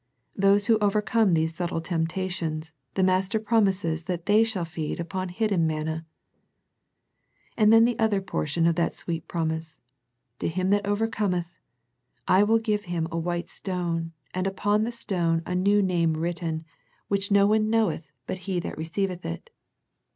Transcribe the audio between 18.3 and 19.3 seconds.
he that receiveth